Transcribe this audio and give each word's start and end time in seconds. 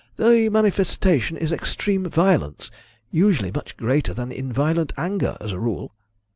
The 0.15 0.49
manifestation 0.49 1.37
is 1.37 1.51
extreme 1.51 2.09
violence 2.09 2.71
usually 3.11 3.51
much 3.51 3.77
greater 3.77 4.15
than 4.15 4.31
in 4.31 4.51
violent 4.51 4.93
anger, 4.97 5.37
as 5.39 5.51
a 5.51 5.59
rule." 5.59 5.93